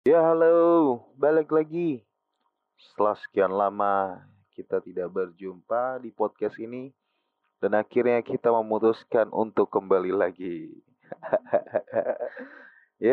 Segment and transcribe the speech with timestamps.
[0.00, 2.00] Ya halo, balik lagi.
[2.80, 4.24] Setelah sekian lama
[4.56, 6.88] kita tidak berjumpa di podcast ini
[7.60, 10.72] dan akhirnya kita memutuskan untuk kembali lagi.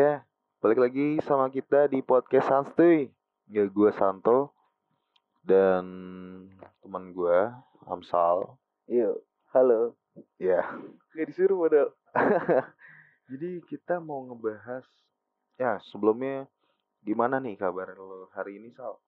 [0.00, 0.24] ya,
[0.64, 3.12] balik lagi sama kita di podcast Santuy.
[3.52, 4.56] Ya gue Santo
[5.44, 5.84] dan
[6.80, 7.52] teman gue
[7.84, 8.56] Amsal.
[8.88, 9.12] Iya,
[9.52, 9.92] halo.
[10.40, 10.64] Ya.
[11.12, 11.92] Gak disuruh padahal.
[13.28, 14.88] Jadi kita mau ngebahas
[15.60, 16.48] ya sebelumnya
[17.04, 18.98] gimana nih kabar lo hari ini Sal?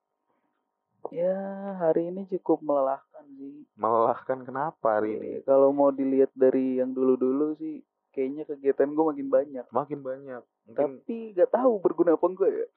[1.09, 1.33] Ya,
[1.81, 3.65] hari ini cukup melelahkan sih.
[3.73, 5.41] Melelahkan kenapa hari ini?
[5.41, 7.81] Eh, Kalau mau dilihat dari yang dulu-dulu sih,
[8.13, 9.67] kayaknya kegiatan gue makin banyak.
[9.73, 10.43] Makin banyak.
[10.69, 12.67] Mungkin Tapi gak tahu berguna apa enggak ya.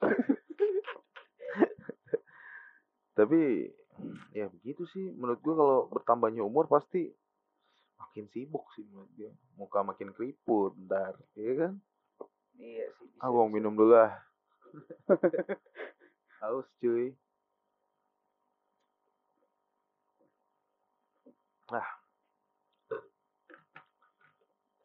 [3.14, 3.70] tapi
[4.34, 7.14] ya begitu sih menurut gue kalau bertambahnya umur pasti
[7.94, 9.30] makin sibuk sih menurut gue.
[9.60, 11.72] Muka makin keriput ntar, ya kan?
[12.56, 13.10] iya sih.
[13.20, 14.16] Ah, mau minum dulu ah.
[16.42, 17.14] Haus cuy.
[21.72, 21.88] Ah.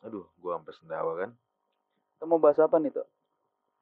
[0.08, 1.32] Aduh, gua sampai sendawa kan.
[2.16, 3.08] Kita mau bahas apa nih, Tok?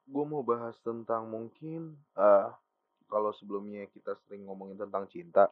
[0.08, 2.48] Gua mau bahas tentang mungkin eh
[3.08, 5.48] kalau sebelumnya kita sering ngomongin tentang cinta,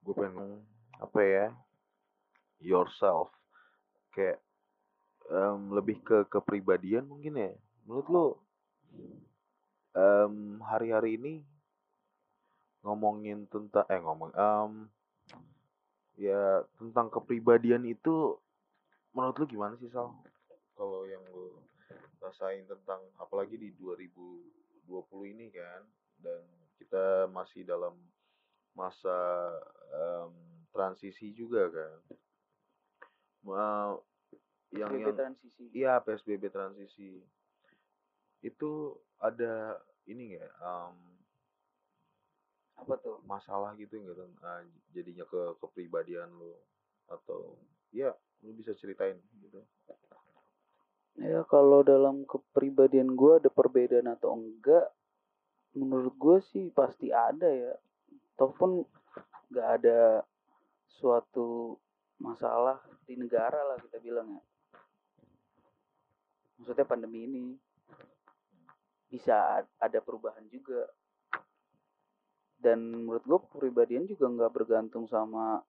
[0.00, 0.64] gue pengen
[0.96, 1.46] apa ya?
[2.64, 3.28] Yourself.
[4.16, 4.40] Kayak
[5.28, 7.52] em, lebih ke kepribadian mungkin ya.
[7.84, 8.26] Menurut lo
[9.94, 11.34] em, hari-hari ini
[12.80, 14.72] ngomongin tentang eh ngomong em,
[16.16, 18.36] ya tentang kepribadian itu
[19.12, 20.12] menurut lu gimana sih Sal?
[20.76, 21.60] Kalau yang lu
[22.20, 25.82] rasain tentang apalagi di 2020 ini kan
[26.20, 26.40] dan
[26.80, 27.96] kita masih dalam
[28.72, 29.50] masa
[29.92, 30.32] em,
[30.72, 31.96] transisi juga kan.
[33.40, 33.98] Ma-
[34.70, 35.64] yang PSBB yang transisi.
[35.74, 37.10] Iya PSBB transisi
[38.40, 40.96] itu ada ini nggak em,
[42.80, 43.20] Apa tuh?
[43.28, 44.16] masalah gitu nggak?
[44.40, 44.64] Ah,
[44.96, 46.56] jadinya ke kepribadian lo
[47.10, 47.58] atau
[47.92, 49.60] ya lu bisa ceritain gitu
[51.20, 54.88] Ya, kalau dalam kepribadian gue ada perbedaan atau enggak,
[55.76, 57.76] menurut gue sih pasti ada ya.
[58.38, 58.80] Ataupun
[59.52, 60.24] nggak ada
[60.88, 61.76] suatu
[62.16, 64.42] masalah di negara lah kita bilang ya.
[66.56, 67.44] Maksudnya pandemi ini
[69.10, 70.86] bisa ad- ada perubahan juga.
[72.60, 75.64] Dan menurut gue kepribadian juga nggak bergantung sama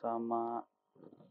[0.00, 0.64] sama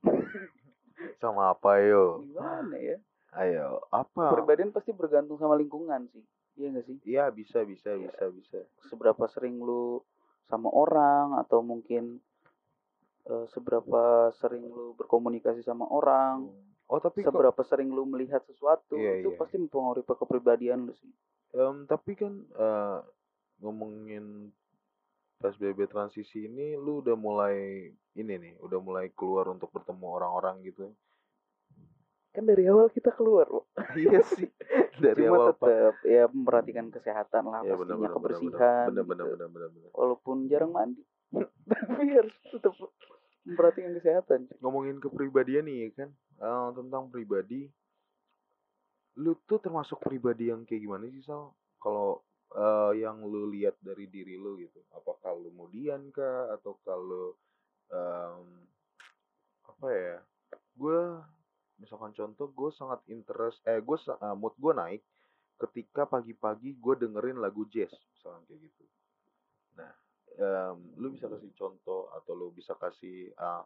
[1.22, 2.98] sama apa yo gimana ya?
[3.38, 6.24] ayo apa Kepribadian pasti bergantung sama lingkungan sih.
[6.58, 6.98] Iya nggak sih?
[7.06, 8.10] Iya bisa bisa Iya.
[8.10, 10.02] bisa bisa seberapa sering lu
[10.50, 12.18] sama orang atau mungkin
[13.30, 16.50] eh, seberapa sering lu berkomunikasi sama orang,
[16.90, 19.38] oh tapi kok seberapa sering lu melihat sesuatu Iya, itu iya.
[19.38, 21.12] pasti mempengaruhi ke kepribadian lu sih.
[21.54, 23.00] em, tapi kan eh,
[23.60, 24.50] ngomongin
[25.38, 30.92] PSBB transisi ini lu udah mulai ini nih udah mulai keluar untuk bertemu orang-orang gitu
[32.30, 33.50] Kan dari awal kita keluar,
[33.98, 34.46] iya sih
[35.02, 38.86] dari Cuma awal tetap ya memperhatikan kesehatan lah ya pastinya benar benar kebersihan.
[38.86, 39.48] benar benar gitu.
[39.50, 41.02] benar Walaupun jarang mandi,
[41.74, 42.74] tapi harus tetap
[43.50, 44.40] memperhatikan kesehatan.
[44.62, 46.10] ngomongin kepribadian nih ya kan?
[46.40, 47.68] Eh, tentang pribadi.
[49.20, 51.52] Lu tuh termasuk pribadi yang kayak gimana sih Sal?
[51.82, 52.22] Kalau
[52.56, 56.54] eh, yang lu lihat dari diri lu gitu apakah lu kemudian kah?
[56.56, 57.36] Atau kalau
[57.92, 58.46] em,
[59.66, 60.18] apa ya?
[60.78, 61.20] Gue
[61.80, 63.98] misalkan contoh gue sangat interest eh gue
[64.36, 65.02] mood gue naik
[65.60, 68.84] ketika pagi-pagi gue dengerin lagu jazz misalkan kayak gitu
[70.32, 73.66] em, lu bisa kasih contoh atau lu bisa kasih ah,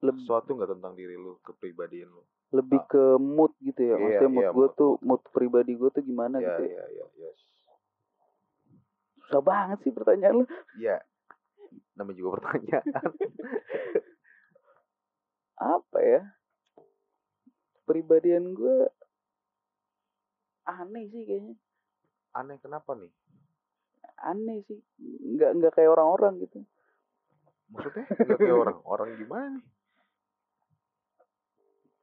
[0.00, 2.86] Leb- sesuatu nggak tentang diri lu kepribadian lu lebih Ah.
[2.86, 3.96] ke mood gitu ya.
[3.96, 6.62] Iya, Maksudnya mood iya, gue tuh mood pribadi gue tuh gimana ya gitu.
[6.68, 6.76] Ya.
[6.76, 7.38] ya ya yes
[9.18, 10.46] Susah banget sih pertanyaan lu.
[10.76, 11.00] ya
[11.94, 12.84] namanya juga pertanyaan
[15.56, 16.22] apa ya
[17.84, 18.76] pribadian gue
[20.64, 21.54] aneh sih kayaknya
[22.32, 23.12] aneh kenapa nih
[24.24, 24.80] aneh sih
[25.36, 26.64] nggak nggak kayak orang-orang gitu.
[27.72, 29.58] Maksudnya nggak kayak orang orang gimana?
[29.60, 29.74] Nih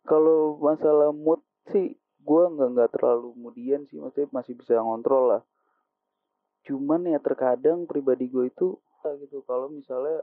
[0.06, 5.44] kalau masalah mood sih gue nggak nggak terlalu kemudian sih maksudnya masih bisa ngontrol lah.
[6.65, 10.21] Cuman ya terkadang pribadi gue itu gitu kalau misalnya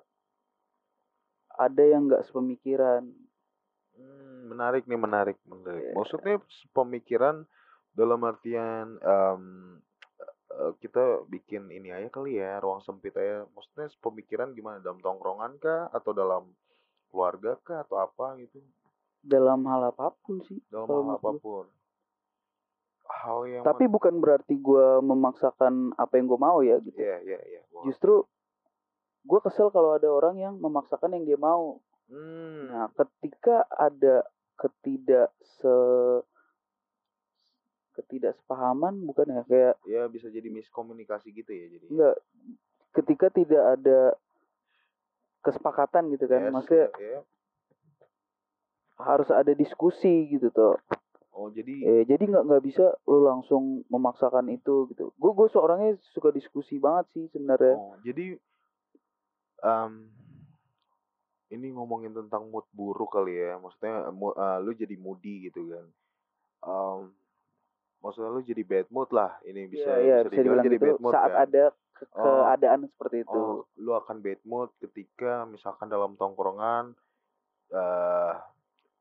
[1.58, 3.10] ada yang nggak sepemikiran.
[3.98, 5.90] Hmm, menarik nih menarik menarik.
[5.90, 5.94] Iya.
[5.98, 6.36] maksudnya
[6.70, 7.42] pemikiran
[7.90, 9.38] dalam artian eh,
[10.82, 13.46] kita bikin ini aja kali ya ruang sempit aja.
[13.54, 14.82] Maksudnya pemikiran gimana?
[14.82, 15.86] Dalam tongkrongan kah?
[15.94, 16.50] Atau dalam
[17.10, 17.86] keluarga kah?
[17.86, 18.58] Atau apa gitu?
[19.22, 21.66] Dalam hal apa pun sih dalam hal apa pun.
[23.08, 26.98] Hal yang tapi bukan berarti gue memaksakan apa yang gue mau ya gitu.
[26.98, 27.60] Iya, iya, iya.
[27.86, 28.26] Justru
[29.24, 31.78] gue kesel kalau ada orang yang memaksakan yang dia mau.
[32.08, 32.72] Hmm.
[32.72, 34.24] nah ketika ada
[34.56, 35.74] ketidak se
[37.98, 41.86] ketidaksepahaman bukan ya kayak ya bisa jadi miskomunikasi gitu ya jadi.
[41.90, 42.16] enggak
[42.94, 44.00] ketika tidak ada
[45.42, 47.20] kesepakatan gitu kan Yes, maksudnya iya, iya.
[49.02, 50.78] harus ada diskusi gitu tuh
[51.38, 55.94] Oh, jadi eh jadi nggak nggak bisa lu langsung memaksakan itu gitu gue gue seorangnya
[56.10, 58.34] suka diskusi banget sih sebenarnya oh, jadi
[59.62, 60.10] em,
[61.48, 63.56] ini ngomongin tentang mood buruk kali ya.
[63.56, 65.86] Maksudnya eh, lu jadi moody gitu kan.
[66.68, 66.98] Em,
[67.98, 69.36] maksudnya lu jadi bad mood lah.
[69.42, 71.42] Ini bisa Iya, iya, bisa, bisa dibilang jadi itu bad mood saat kan.
[71.44, 72.22] ada ke- Oh.
[72.46, 76.94] keadaan seperti itu Oh, lu akan bad mood ketika misalkan dalam tongkrongan
[77.68, 78.34] eh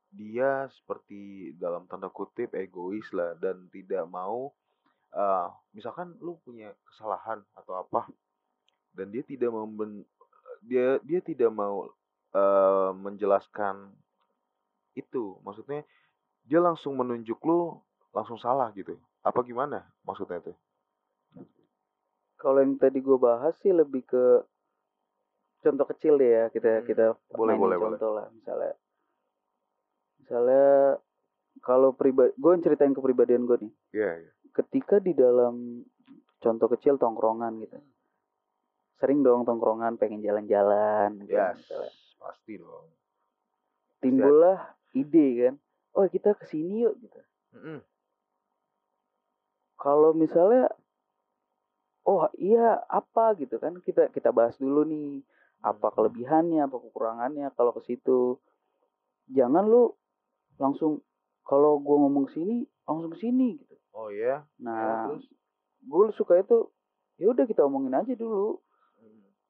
[0.08, 4.50] dia seperti dalam tanda kutip egois lah dan tidak mau
[5.08, 8.04] eh misalkan lu punya kesalahan atau apa
[8.92, 10.02] dan dia tidak memben
[10.60, 11.86] dia dia tidak mau
[12.34, 13.88] eh menjelaskan
[14.92, 15.86] itu maksudnya
[16.42, 17.78] dia langsung menunjuk lu
[18.18, 20.56] langsung salah gitu apa gimana maksudnya tuh
[22.34, 24.24] kalau yang tadi gue bahas sih lebih ke
[25.60, 27.94] contoh kecil deh ya kita Hmm, kita boleh, boleh, boleh.
[27.94, 28.74] contoh lah misalnya
[30.18, 30.66] misalnya
[31.60, 34.30] kalau pribadi gue ceritain kepribadian gue nih Iya, iya.
[34.52, 35.82] ketika di dalam
[36.38, 37.78] contoh kecil tongkrongan gitu
[38.94, 41.92] sering dong tongkrongan pengen jalan-jalan gitu Yes, misalnya.
[42.18, 42.86] pasti dong.
[43.98, 44.58] timbullah
[44.92, 45.54] ide kan
[45.92, 47.18] oh kita ke sini yuk gitu
[47.50, 47.78] Mm-mm.
[49.78, 50.68] Kalau misalnya
[52.04, 53.38] oh iya apa?
[53.38, 55.22] gitu kan kita kita bahas dulu nih
[55.62, 58.36] apa kelebihannya apa kekurangannya kalau ke situ.
[59.30, 59.94] Jangan lu
[60.58, 61.00] langsung
[61.46, 63.74] kalau gua ngomong sini langsung ke sini gitu.
[63.94, 64.46] Oh ya.
[64.60, 65.26] nah terus?
[65.88, 66.68] gue suka itu
[67.18, 68.62] ya udah kita omongin aja dulu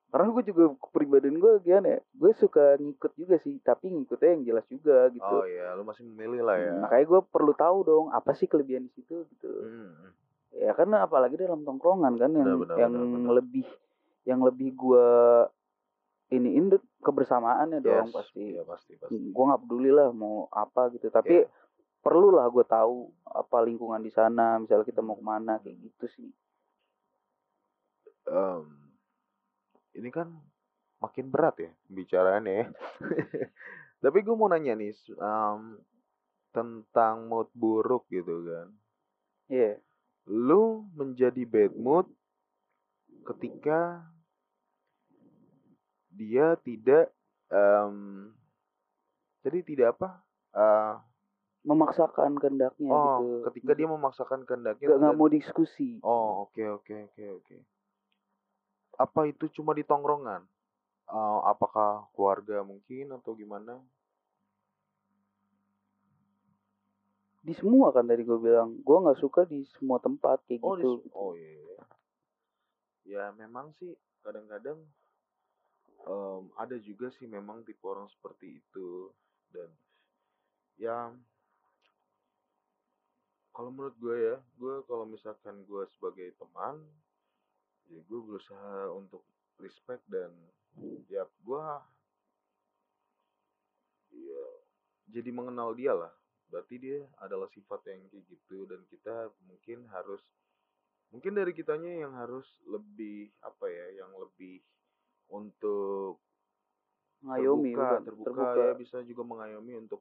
[0.09, 4.43] karena gue juga kepribadian gue gimana ya gue suka ngikut juga sih tapi ngikutnya yang
[4.47, 6.73] jelas juga gitu Oh ya, lu masih memilih lah ya.
[6.73, 10.11] Hmm, makanya gue perlu tahu dong apa sih kelebihan di situ gitu Mm-mm.
[10.57, 13.33] ya karena apalagi dalam tongkrongan kan yang Benar, benar, yang benar, benar.
[13.37, 13.67] lebih
[14.25, 15.09] yang lebih gua
[16.29, 19.17] ini induk kebersamaannya dong Yes, pasti Iya pasti pasti.
[19.29, 21.49] gua nggak peduli lah mau apa gitu tapi Iya.
[21.99, 26.07] perlu lah gue tahu apa lingkungan di sana misalnya kita mau ke mana kayak gitu
[26.09, 26.31] sih
[28.25, 28.65] Em,
[29.99, 30.31] ini kan
[31.03, 32.67] makin berat ya pembicaraannya ya.
[34.03, 35.79] Tapi gue mau nanya nih em,
[36.55, 38.69] tentang mood buruk gitu kan.
[39.51, 39.79] iya
[40.29, 42.07] Lu menjadi bad mood
[43.27, 44.03] ketika
[46.15, 47.11] dia tidak
[47.51, 48.31] em,
[49.43, 50.09] jadi tidak apa?
[50.59, 50.95] eh,
[51.67, 56.95] memaksakan kehendaknya oh, gitu ketika dia memaksakan kehendaknya nggak dan- mau diskusi Oh, oke oke
[57.13, 57.57] oke oke.
[58.99, 60.43] Apa itu cuma di tongkrongan?
[61.09, 63.75] Eh, apakah keluarga mungkin atau gimana?
[67.39, 70.85] di semua kan tadi gue bilang gue nggak suka di semua tempat kayak Oh, di
[70.85, 71.51] gitu s- oh iya.
[71.65, 71.81] iya.
[73.09, 74.77] Ya memang sih kadang-kadang
[76.05, 79.09] em, ada juga sih memang tipe orang seperti itu
[79.55, 79.71] dan
[80.77, 81.09] ya
[83.55, 86.79] kalau menurut gue ya, gue kalau misalkan gue sebagai teman,
[87.89, 89.25] ya gue berusaha untuk
[89.59, 90.31] respect dan
[91.09, 91.65] ya gue
[94.13, 94.45] ya
[95.09, 96.13] jadi mengenal dia lah.
[96.49, 100.25] Berarti dia adalah sifat yang kayak gitu dan kita mungkin harus
[101.13, 104.61] mungkin dari kitanya yang harus lebih apa ya, yang lebih
[105.29, 106.21] untuk
[107.25, 110.01] ngayomi terbuka, bukan terbuka, ya bisa juga mengayomi untuk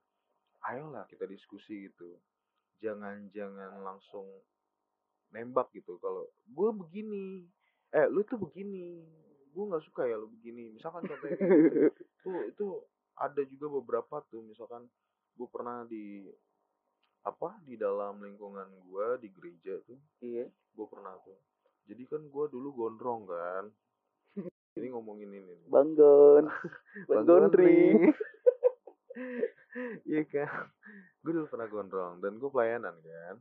[0.68, 2.16] ayolah kita diskusi gitu.
[2.80, 4.28] Jangan jangan langsung
[5.36, 6.00] nembak gitu.
[6.00, 7.44] Kalau gue begini
[7.96, 9.04] eh lu tuh begini
[9.52, 11.90] gue nggak suka ya lu begini misalkan contohnya gitu.
[12.24, 12.68] tuh itu
[13.18, 14.86] ada juga beberapa tuh misalkan
[15.34, 16.30] gue pernah di
[17.26, 21.36] apa di dalam lingkungan gue di gereja tuh iya gue pernah tuh
[21.88, 23.66] jadi kan gue dulu gondrong kan
[24.78, 25.68] ini ngomongin ini nih.
[25.68, 26.46] banggon
[27.10, 28.14] Bang banggontri Gondri.
[30.06, 30.70] Iya kan.
[31.22, 33.36] Gue dulu pernah gondrong dan gue pelayanan kan.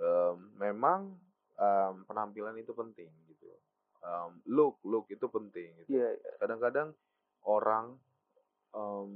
[0.00, 1.14] Em, memang
[1.58, 3.10] em, penampilan itu penting
[4.00, 6.00] Em, look, look itu penting gitu.
[6.00, 6.32] iya iya.
[6.40, 6.96] Kadang-kadang
[7.44, 8.00] orang
[8.72, 9.10] em,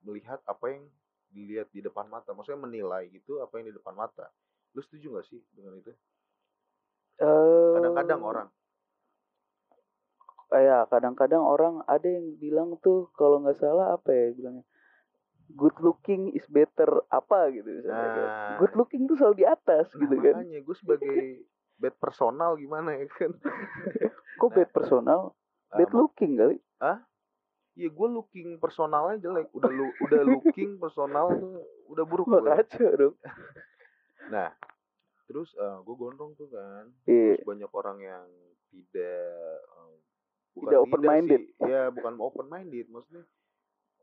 [0.00, 0.88] melihat apa yang
[1.28, 2.32] dilihat di depan mata.
[2.32, 4.32] Maksudnya menilai gitu apa yang di depan mata.
[4.72, 5.92] Lu setuju gak sih dengan itu?
[7.20, 8.48] Eh, Kadang-kadang orang.
[10.46, 14.62] ya kadang-kadang orang ada yang bilang tuh kalau nggak salah apa ya bilangnya
[15.58, 18.08] good looking is better apa gitu misalnya.
[18.14, 18.56] Nah.
[18.62, 21.18] good looking tuh selalu di atas Nah, gitu kan makanya gue sebagai
[21.76, 23.32] bad personal gimana ya kan?
[24.40, 25.36] Kok bad personal?
[25.72, 26.56] bad Ah, looking kali.
[27.76, 29.52] Iya gue looking personalnya jelek.
[29.52, 31.60] Udah lu udah looking personal tuh
[31.92, 33.14] udah buruk kacau dong
[34.32, 34.50] Nah
[35.26, 36.88] terus gue gondrong tuh kan.
[37.04, 37.36] Iya.
[37.36, 38.26] Terus banyak orang yang
[38.72, 39.94] tidak eh,
[40.56, 41.42] bukan Tidak open-minded.
[41.44, 41.68] sih.
[41.68, 43.24] ya bukan open minded maksudnya.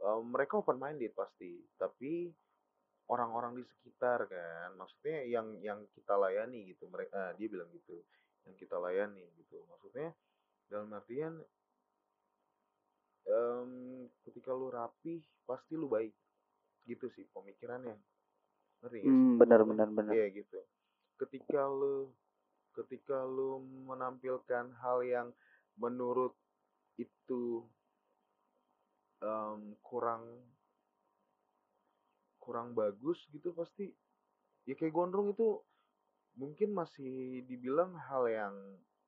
[0.03, 1.57] Eh, mereka open minded pasti.
[1.81, 2.29] Tapi
[3.11, 4.69] orang-orang di sekitar kan.
[4.79, 7.99] Maksudnya yang yang kita layani gitu mereka dia bilang gitu
[8.47, 9.63] yang kita layani gitu.
[9.67, 10.11] Maksudnya
[10.71, 11.33] dalam artian
[13.27, 13.69] em,
[14.27, 16.13] ketika lu rapih pasti lu baik.
[16.83, 17.95] Gitu sih pemikirannya.
[18.83, 19.07] Ngerti sih?
[19.07, 20.11] hmm, benar benar benar.
[20.11, 20.59] Iya gitu.
[21.19, 22.11] Ketika lu
[22.73, 25.27] ketika lu menampilkan hal yang
[25.77, 26.35] menurut
[26.99, 27.63] itu
[29.23, 30.23] em, kurang
[32.43, 33.87] kurang bagus gitu pasti
[34.67, 35.63] ya kayak gondrong itu
[36.35, 38.55] mungkin masih dibilang hal yang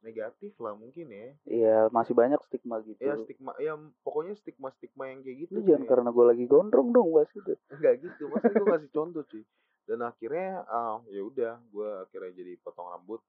[0.06, 1.28] negatif lah mungkin ya.
[1.50, 3.74] iya masih banyak stigma gitu Ya stigma ya
[4.06, 5.58] pokoknya stigma-stigma yang kayak gitu.
[5.58, 5.90] lu jangan cuy.
[5.90, 9.44] karena gue lagi gondrong dong bahas itu Enggak gitu, maksudnya gue kasih contoh cuy.
[9.86, 13.22] Dan akhirnya ah, ya udah, gue akhirnya jadi potong rambut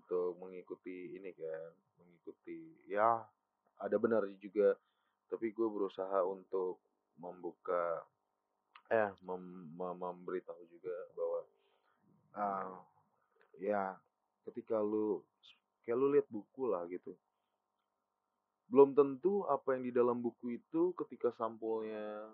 [0.00, 3.20] untuk mengikuti ini kan, mengikuti ya
[3.76, 4.72] ada benar juga,
[5.28, 6.80] tapi gue berusaha untuk
[7.20, 8.04] membuka
[8.90, 11.40] eh mem- mem- memberitahu juga bahwa
[12.36, 12.78] ah,
[13.58, 13.98] ya
[14.46, 15.22] ketika lu
[15.82, 17.14] kayak lu lihat buku lah gitu.
[18.66, 22.26] Belum tentu apa yang di dalam buku itu ketika sampulnya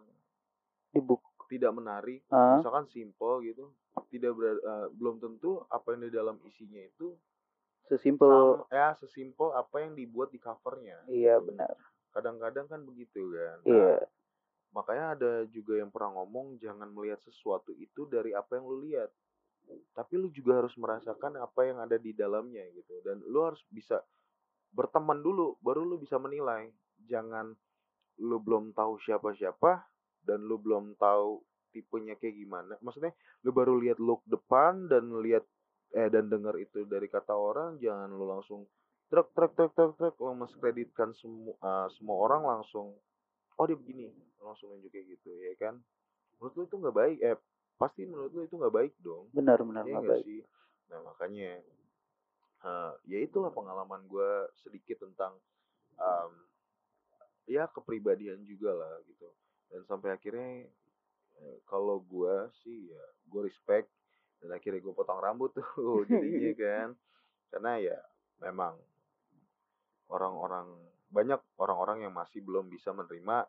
[0.93, 3.69] di buku tidak menarik ah misalkan simple gitu
[4.09, 7.13] tidak ber- eh, belum tentu apa yang di dalam isinya itu
[7.89, 11.53] sesimpel ya sesimpel apa yang dibuat di covernya iya gitu.
[11.53, 11.77] benar.
[12.13, 13.57] Kadang-kadang kan begitu kan.
[13.65, 13.97] Nah, iya
[14.73, 19.09] makanya ada juga yang pernah ngomong jangan melihat sesuatu itu dari apa yang lu lihat.
[19.95, 22.99] Tapi lu juga harus merasakan apa yang ada di dalamnya gitu.
[23.07, 24.03] Dan lu harus bisa
[24.73, 26.73] berteman dulu baru lu bisa menilai.
[27.07, 27.53] Jangan
[28.21, 29.85] lu belum tahu siapa-siapa
[30.25, 32.75] dan lu belum tahu tipenya kayak gimana.
[32.83, 33.15] Maksudnya
[33.47, 35.47] lu baru lihat look depan dan lihat
[35.93, 38.65] eh dan dengar itu dari kata orang jangan lu langsung
[39.13, 42.97] truk truk truk truk truk lu menskreditkan semua eh, semua orang langsung
[43.61, 44.09] oh dia begini
[44.43, 45.75] langsung nunjuk kayak gitu ya kan?
[46.39, 47.37] Menurut lu itu nggak baik eh
[47.79, 49.31] pasti menurut lu itu nggak baik dong.
[49.31, 50.25] Benar benar Iya nggak nggak baik.
[50.27, 50.41] sih?
[50.91, 51.51] Nah makanya
[52.63, 54.31] eh, ya itulah pengalaman gue
[54.63, 55.35] sedikit tentang
[55.99, 56.33] em,
[57.47, 59.29] ya kepribadian juga lah gitu.
[59.71, 60.67] Dan sampai akhirnya
[61.43, 63.89] eh, kalau gue sih ya gue respect
[64.43, 66.89] dan akhirnya gue potong rambut tuh jadinya kan.
[67.51, 67.99] Karena ya
[68.43, 68.75] memang
[70.11, 70.69] orang-orang
[71.13, 73.45] banyak orang-orang yang masih belum bisa menerima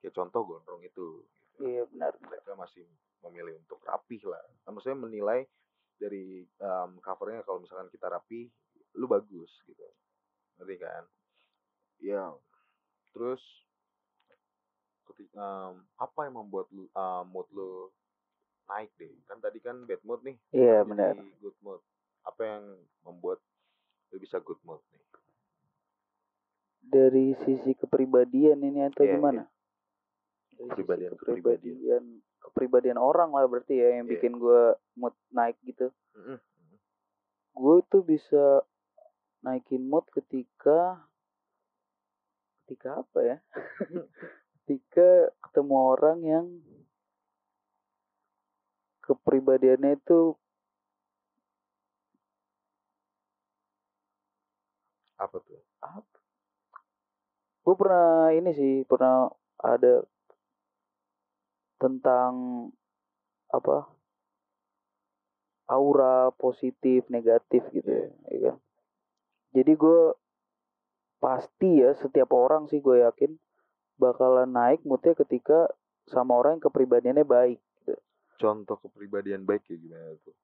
[0.00, 1.24] kayak contoh gondrong itu
[1.56, 2.84] gitu iya benar mereka masih
[3.24, 4.42] memilih untuk rapih lah.
[4.66, 5.42] Nah, maksudnya menilai
[5.96, 8.46] dari em, covernya kalau misalkan kita rapih,
[9.00, 9.86] lu bagus gitu.
[10.60, 11.04] Ngerti kan?
[11.98, 12.24] Ya.
[13.16, 13.42] Terus
[15.06, 17.90] ketika apa yang membuat lu, em, mood lu
[18.68, 19.10] naik deh?
[19.26, 20.36] Kan tadi kan bad mood nih.
[20.52, 21.80] iya jadi benar good mood.
[22.26, 22.64] Apa yang
[23.06, 23.40] membuat
[24.12, 25.02] lu bisa good mood nih?
[26.86, 29.55] dari sisi kepribadian ini atau Iya, gimana sisi
[30.56, 32.04] Kepribadian, kepribadian
[32.40, 34.12] kepribadian orang lah berarti ya yang Iya.
[34.16, 34.62] bikin gue
[34.94, 36.38] mood naik gitu Mm-mm.
[37.52, 38.64] gue tuh bisa
[39.40, 41.04] naikin mood ketika
[42.64, 43.36] ketika apa ya
[44.64, 45.08] ketika
[45.44, 46.46] ketemu orang yang
[49.00, 50.34] kepribadiannya itu
[55.16, 55.60] Apa tuh?
[55.80, 56.16] apa
[57.66, 59.26] gue pernah ini sih pernah
[59.58, 60.04] ada
[61.76, 62.32] tentang
[63.52, 63.86] apa
[65.66, 68.56] aura positif negatif gitu ya, ya kan?
[69.56, 70.00] Jadi gue
[71.16, 73.34] pasti ya setiap orang sih gue yakin
[73.96, 75.66] bakalan naik moodnya ketika
[76.06, 77.60] sama orang yang kepribadiannya baik
[78.36, 80.36] Contoh kepribadian baik ya gimana tuh?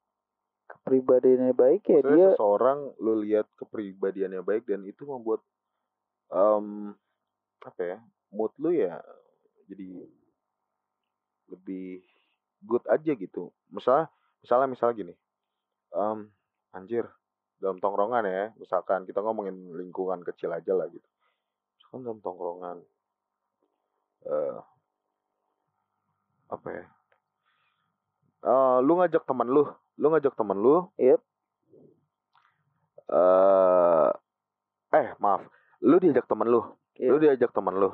[0.72, 5.44] kepribadiannya baik ya Maksudnya dia seseorang lu lihat kepribadiannya baik dan itu membuat
[6.32, 6.96] em
[7.60, 7.98] apa ya
[8.32, 8.96] mood lu ya
[9.68, 10.08] jadi
[11.52, 12.00] lebih
[12.64, 13.52] good aja gitu.
[13.68, 14.08] Misalnya
[14.40, 15.14] misalnya misalnya gini,
[15.92, 16.18] em
[16.72, 17.04] anjir
[17.60, 21.06] dalam tongkrongan ya, misalkan kita ngomongin lingkungan kecil aja lah gitu.
[21.78, 22.76] Misalkan dalam tongkrongan,
[24.26, 24.58] eh
[26.50, 26.84] apa ya?
[28.42, 29.62] Eh, lu ngajak teman lu,
[30.02, 31.20] lu ngajak teman lu, Yep.
[33.12, 34.10] eh
[34.96, 35.44] eh maaf
[35.84, 36.60] lu diajak temen lu
[36.96, 37.08] Iya.
[37.12, 37.90] lu diajak temen lu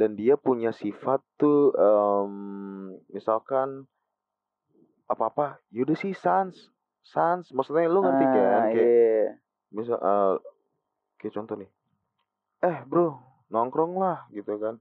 [0.00, 2.32] dan dia punya sifat tuh em,
[3.12, 3.84] misalkan
[5.04, 6.56] apa-apa yaudah sih sans
[7.04, 7.44] sans.
[7.52, 9.30] Maksudnya lu ngerti Ah, kan kayak iya.
[9.68, 10.34] misal eh,
[11.20, 11.70] kayak contoh nih
[12.64, 13.20] eh bro
[13.52, 14.80] nongkrong lah gitu kan.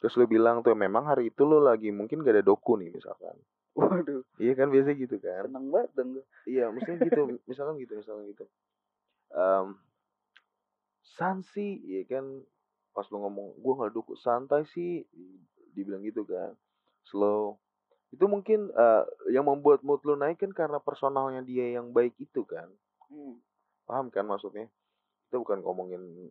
[0.00, 3.34] Terus lu bilang tuh memang hari itu lu lagi mungkin gak ada doku nih misalkan.
[3.74, 5.46] Waduh, iya kan biasa gitu kan.
[5.50, 6.10] Seneng banget dong
[6.46, 8.44] iya maksudnya gitu misalkan gitu misalkan gitu.
[9.34, 9.66] Em
[11.02, 12.24] sansi iya kan
[12.90, 15.06] pas lu ngomong gua nggak doku santai sih
[15.74, 16.54] dibilang gitu kan
[17.06, 17.58] slow.
[18.10, 22.42] Itu mungkin eh, yang membuat mood lu naik kan karena personalnya dia yang baik itu
[22.46, 22.68] kan.
[23.10, 23.42] Hmm.
[23.90, 24.70] paham kan maksudnya?
[25.26, 26.30] Kita bukan ngomongin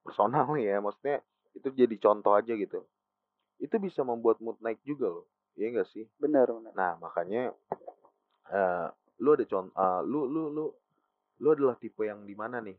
[0.00, 1.20] personal ya maksudnya
[1.52, 2.84] itu jadi contoh aja gitu.
[3.60, 6.04] Itu bisa membuat mood naik juga loh iya enggak sih?
[6.18, 6.72] Benar, benar.
[6.74, 7.54] nah makanya
[8.50, 8.86] eh
[9.22, 10.64] lu ada contoh lu lu lu
[11.42, 12.76] lu adalah tipe yang di mana nih?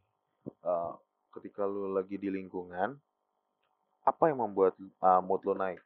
[0.48, 0.94] Eh,
[1.36, 2.96] ketika lu lagi di lingkungan
[4.06, 5.82] apa yang membuat eh, mood lu naik?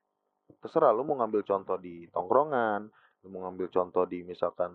[0.59, 2.89] Terserah lu mau ngambil contoh di tongkrongan
[3.23, 4.71] lu mau ngambil contoh di misalkan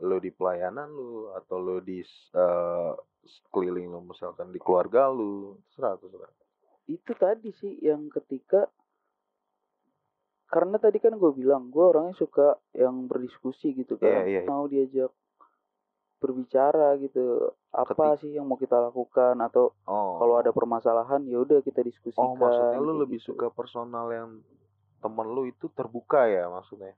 [0.00, 2.00] lu di pelayanan lu atau lu di
[2.34, 6.32] eh, sekeliling lu misalkan di keluarga lu terserah terserah.
[6.88, 8.66] Itu tadi sih yang ketika
[10.50, 14.22] karena tadi kan gue bilang gue orangnya suka yang berdiskusi gitu Iya, kan.
[14.26, 14.48] iya, iya.
[14.50, 15.12] mau diajak
[16.20, 19.40] berbicara gitu apa sih yang mau kita lakukan?
[19.40, 20.20] Atau oh.
[20.20, 23.32] kalau ada permasalahan ya udah kita diskusikan oh maksudnya lu lebih gitu.
[23.32, 24.44] suka personal yang
[25.00, 26.92] temen lu itu terbuka ya maksudnya?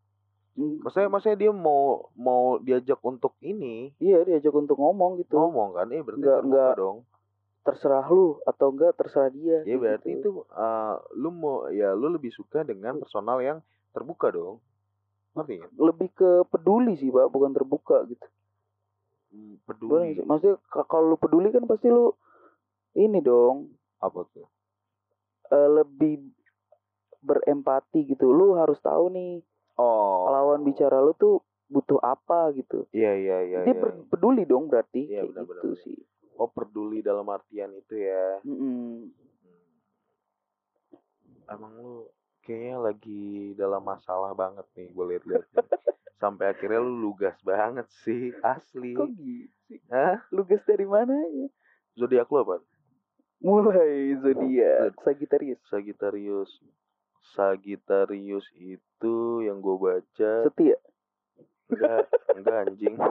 [0.52, 3.94] Hmm, maksudnya maksudnya dia mau mau diajak untuk ini?
[4.02, 5.38] Iya diajak untuk ngomong gitu.
[5.38, 5.86] Ngomong kan?
[5.94, 6.98] Eh berarti Nggak- terbuka nggak dong.
[7.62, 10.18] terserah lu atau enggak terserah dia ya kayak berarti gitu.
[10.18, 13.62] itu eh, lu mau ya lu lebih suka dengan personal yang
[13.94, 14.58] terbuka dong.
[15.38, 18.26] Ngerti lebih ke peduli sih pak bukan terbuka gitu
[19.32, 20.24] Hmm, peduli sih.
[20.24, 22.12] maksudnya ka- kalau lu peduli kan pasti lu
[22.92, 24.44] ini dong apa tuh
[25.48, 26.20] eh, lebih
[27.18, 29.40] berempati gitu lu harus tahu nih
[29.76, 34.04] oh lawan bicara lu tuh butuh apa gitu iya iya iya dia iya.
[34.04, 35.80] peduli dong berarti Iya, kayak benar, gitu benar, benar.
[35.80, 35.98] sih
[36.36, 39.08] oh peduli dalam artian itu ya Mm-mm.
[39.08, 39.08] Hmm.
[41.48, 41.96] emang lu
[42.42, 45.44] kayaknya lagi dalam masalah banget nih gue liat-liat.
[46.22, 48.94] sampai akhirnya lu lugas banget sih asli.
[48.94, 49.50] Kok gitu?
[49.90, 50.22] Hah?
[50.30, 51.48] lu gas dari mana ya
[51.98, 52.62] zodiak lu apa
[53.42, 54.94] mulai zodiak.
[55.02, 55.58] Sagittarius.
[55.66, 56.50] Sagittarius.
[57.34, 60.32] Sagittarius itu yang gue baca.
[60.46, 60.78] Setia.
[61.66, 62.06] Enggak
[62.38, 62.94] enggak anjing.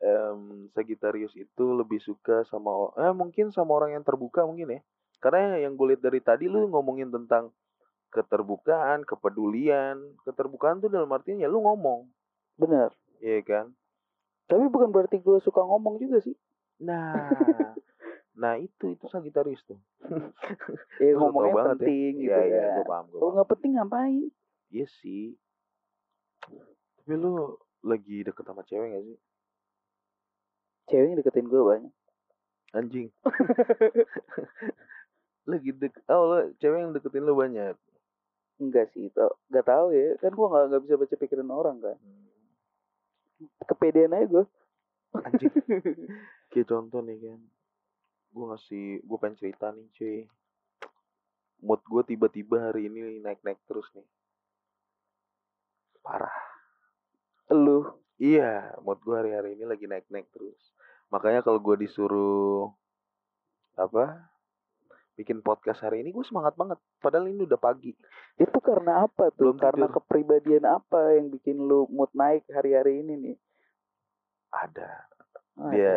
[0.00, 4.80] Em, Sagittarius itu lebih suka sama eh mungkin sama orang yang terbuka mungkin ya.
[5.20, 7.52] Karena yang gue lihat dari tadi lu ngomongin tentang
[8.10, 9.96] keterbukaan kepedulian.
[10.26, 12.10] Keterbukaan tuh dalam artian ya lu ngomong.
[12.58, 12.90] Benar.
[13.22, 13.66] Iya kan?
[14.50, 16.34] Tapi bukan berarti gue suka ngomong juga sih.
[16.82, 17.30] Nah.
[18.40, 19.76] Nah itu itu Sagittarius tuh.
[20.96, 21.72] Ya ngomongnya banget ya.
[21.84, 24.24] penting gitu iya iya kan gue paham kalau nggak penting ngapain?
[24.72, 25.36] Iya sih.
[26.96, 29.18] Tapi lu lagi deket sama cewek gak sih?
[30.88, 31.92] Cewek yang deketin gue banyak.
[32.72, 33.12] Anjing.
[35.50, 37.76] Lagi dek oh lo cewek yang deketin lu banyak
[38.60, 40.08] enggak sih tau nggak tahu ya.
[40.20, 41.98] Kan gue nggak nggak bisa baca pikiran orang kan.
[43.64, 44.44] Kepedean aja gue
[45.16, 45.54] anjing.
[46.52, 47.40] Kayak contoh nih kan
[48.30, 50.18] gue ngasih gue pengen cerita nih cuy.
[51.60, 54.06] Mood gue tiba-tiba hari ini naik-naik terus nih.
[56.00, 56.32] Parah.
[57.52, 57.84] Lu?
[58.20, 60.60] Iya mood gue hari-hari ini lagi naik-naik terus.
[61.10, 62.70] Makanya kalau gue disuruh
[63.74, 64.29] apa
[65.20, 66.80] bikin podcast hari ini gue semangat banget.
[66.96, 67.92] Padahal ini udah pagi.
[68.40, 69.52] Itu karena apa tuh?
[69.52, 70.00] Belum karena tidur.
[70.00, 73.36] kepribadian apa yang bikin lu mood naik hari-hari ini nih?
[74.48, 74.90] Ada.
[75.60, 75.96] Ah, Dia- ya.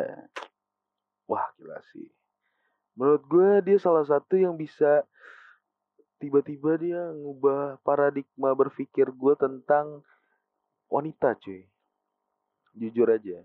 [1.32, 2.12] wah gila sih.
[3.00, 5.08] Menurut gue dia salah satu yang bisa
[6.20, 10.04] tiba-tiba dia ngubah paradigma berpikir gue tentang
[10.92, 11.64] wanita cuy.
[12.76, 13.40] Jujur aja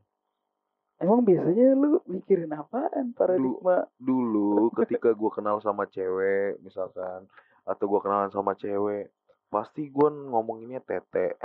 [0.99, 3.87] emang biasanya lu mikirin apaan paradigma?
[3.99, 7.27] dulu ketika gue kenal sama cewek misalkan
[7.67, 9.11] atau gue kenalan sama cewek
[9.49, 11.37] pasti gue ngomonginnya tete.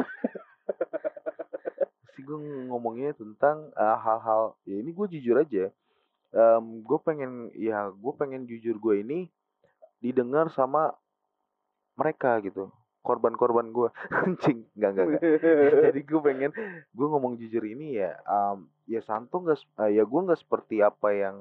[2.03, 2.37] Pasti gue
[2.67, 5.71] ngomonginnya tentang eh, hal-hal ya ini gue jujur aja
[6.61, 9.19] gue pengen ya gue pengen jujur gue ini
[10.01, 10.97] didengar sama
[11.93, 13.91] mereka gitu korban-korban gue
[14.23, 15.21] anjing nggak nggak nggak.
[15.91, 16.51] Jadi gue pengen
[16.95, 21.11] gue ngomong jujur ini ya em, ya Santo nggak eh, ya gue nggak seperti apa
[21.11, 21.35] yang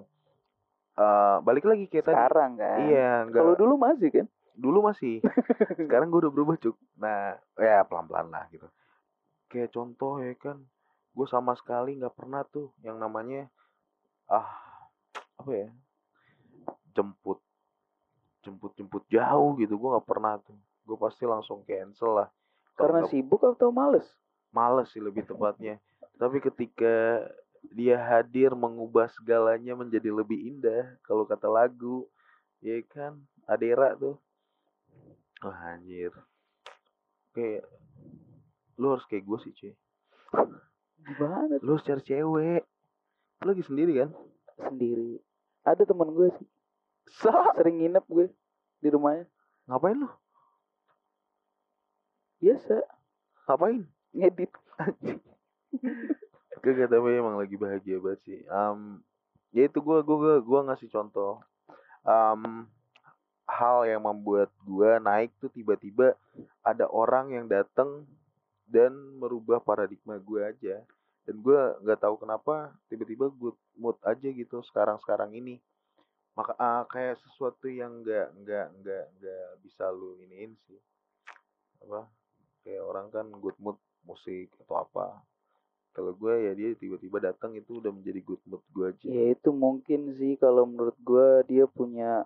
[0.98, 2.18] eh, balik lagi kayak tadi.
[2.18, 2.79] Sekarang kan.
[2.90, 4.27] Iya kalau dulu masih kan?
[4.59, 5.22] Dulu masih.
[5.79, 6.77] Sekarang gue udah berubah cuk.
[6.98, 8.66] Nah ya pelan pelan lah gitu.
[9.46, 10.59] Kayak contoh ya kan
[11.14, 13.46] gue sama sekali nggak pernah tuh yang namanya
[14.27, 14.51] ah
[15.38, 15.70] apa ya
[16.98, 17.38] jemput.
[18.42, 22.28] Jemput-jemput jauh gitu gue nggak pernah tuh gue pasti langsung cancel lah.
[22.74, 24.06] Karena nggak- sibuk atau males?
[24.52, 25.80] males sih lebih tepatnya.
[26.16, 27.24] Tapi ketika
[27.72, 32.04] dia hadir mengubah segalanya menjadi lebih indah kalau kata lagu
[32.60, 33.16] ya kan?
[33.48, 34.20] Adera tuh.
[35.40, 36.12] Wah anjir.
[37.32, 37.64] Kayak
[38.76, 39.72] lu harus kayak gue sih cuy.
[41.02, 42.62] Gimana lu harus cari cewek.
[43.40, 44.10] Lu lagi sendiri kan?
[44.58, 45.18] Sendiri.
[45.64, 46.48] Ada teman gue sih.
[47.18, 48.26] Sa Sering nginep gue
[48.78, 49.26] di rumahnya.
[49.64, 50.10] ngapain lu
[52.42, 52.83] Biasa.
[53.46, 54.50] ngapain Ngedit.
[56.62, 58.40] Kagak tapi emang lagi bahagia banget sih.
[58.50, 58.98] Um,
[59.55, 61.38] ya itu gue gua, gua ngasih contoh.
[62.02, 62.66] Um,
[63.46, 66.18] hal yang membuat gua naik tuh tiba-tiba
[66.66, 68.07] ada orang yang datang
[68.66, 68.90] dan
[69.22, 70.83] merubah paradigma gua aja.
[71.22, 75.62] Dan gua nggak tahu kenapa tiba-tiba good mood aja gitu sekarang-sekarang ini.
[76.35, 80.81] Maka ah, kayak sesuatu yang nggak nggak nggak nggak bisa lu iniin sih.
[81.87, 82.21] Apa?
[82.62, 85.22] Kayak orang kan good mood musik atau apa
[85.90, 89.51] kalau gue ya dia tiba-tiba datang itu udah menjadi good mood gue aja Ya itu
[89.51, 92.25] mungkin sih kalau menurut gue dia punya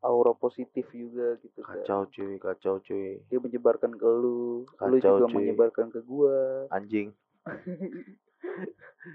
[0.00, 1.76] aura positif juga gitu kan.
[1.78, 5.34] kacau cuy kacau cuy Dia menyebarkan ke lu, lu Kacau, juga cuy.
[5.34, 6.66] menyebarkan ke gua.
[6.68, 7.12] anjing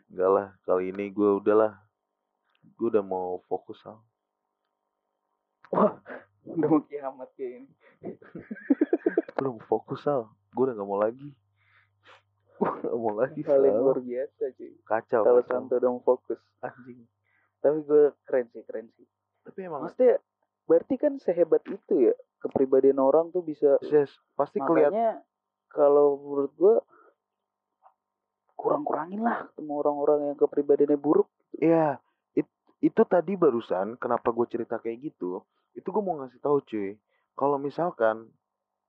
[0.07, 1.73] enggak lah kali ini gue udahlah
[2.71, 4.01] gue udah mau fokus al
[5.69, 5.97] Wah,
[6.43, 7.69] udah mau kiamat kayak ini.
[9.31, 11.29] gue mau fokus al gue udah nggak mau lagi
[12.55, 14.71] gue nggak mau lagi Hal yang luar biasa cuy.
[14.81, 15.41] kacau Kalau.
[15.43, 16.39] Santo mau fokus.
[16.61, 17.03] anjing
[17.59, 19.03] Tapi gue keren sih, keren sih.
[19.41, 20.17] tapi emang Maksudnya
[20.63, 25.21] berarti kan sehebat itu ya kepribadian orang tuh bisa Ses, pasti makanya
[25.67, 26.75] kalau menurut gue
[28.55, 31.27] kurang-kurangin lah ketemu orang-orang yang kepribadiannya buruk.
[31.53, 31.99] Iya,
[32.33, 35.43] it- itu tadi barusan kenapa gue cerita kayak gitu.
[35.73, 36.95] Itu gue mau ngasih tahu cuy.
[37.33, 38.31] Kalau misalkan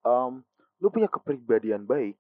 [0.01, 0.33] em,
[0.81, 2.17] lu punya kepribadian baik,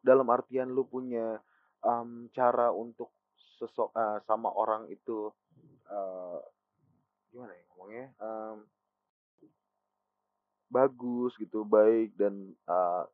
[0.00, 1.38] dalam artian lu punya
[1.84, 3.12] em, cara untuk
[3.58, 5.28] sesok eh, sama orang itu
[5.90, 6.40] eh,
[7.30, 8.56] gimana ya ngomongnya Em,
[10.70, 13.04] bagus gitu, baik dan eh,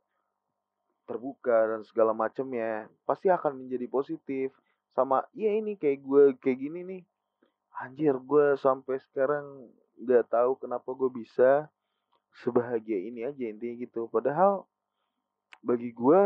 [1.06, 4.52] terbuka dan segala macamnya, pasti akan menjadi positif.
[4.92, 7.02] Sama iya ini kayak gue kayak gini nih.
[7.80, 9.70] Anjir gue sampai sekarang
[10.00, 11.68] nggak tahu kenapa gue bisa
[12.42, 14.08] sebahagia ini aja intinya gitu.
[14.10, 14.66] Padahal
[15.66, 16.22] bagi gue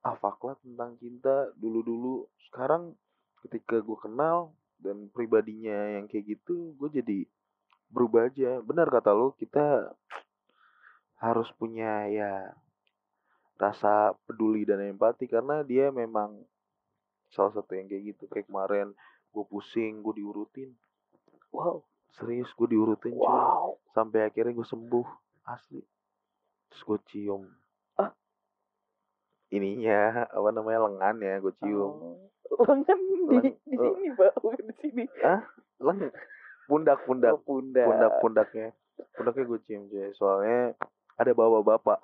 [0.00, 2.14] ah fuck lah tentang cinta dulu dulu
[2.48, 2.96] sekarang
[3.44, 7.18] ketika gue kenal dan pribadinya yang kayak gitu gue jadi
[7.92, 8.60] berubah aja.
[8.62, 9.92] Benar kata lo kita
[11.18, 12.54] harus punya ya
[13.58, 16.38] rasa peduli dan empati karena dia memang
[17.34, 18.30] salah satu yang kayak gitu.
[18.30, 18.88] Kayak kemarin
[19.32, 20.70] gue pusing gue diurutin.
[21.50, 21.82] Wow,
[22.14, 23.24] serius gue diurutin cuy.
[23.24, 23.80] Wow.
[23.96, 25.08] sampai akhirnya gue sembuh
[25.48, 25.82] asli.
[26.70, 27.42] Terus gue cium.
[27.48, 27.67] Ah.
[29.50, 31.92] Ininya apa namanya lengan ya gue cium
[32.48, 32.96] Oh, lengan
[33.28, 33.92] di Leng- di oh.
[33.92, 35.04] sini pak, bukan di sini.
[35.78, 36.00] leng
[36.64, 37.86] pundak pundak Oh, pundak.
[37.86, 38.66] pundak pundaknya
[39.14, 40.72] pundaknya gue cium cuy soalnya
[41.14, 42.00] ada bawa bapak